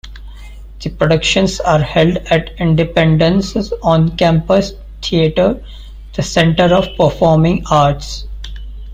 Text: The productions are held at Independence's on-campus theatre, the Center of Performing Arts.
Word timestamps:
The 0.81 0.89
productions 0.89 1.59
are 1.59 1.77
held 1.77 2.17
at 2.31 2.59
Independence's 2.59 3.71
on-campus 3.83 4.73
theatre, 4.99 5.63
the 6.15 6.23
Center 6.23 6.63
of 6.73 6.87
Performing 6.97 7.63
Arts. 7.69 8.25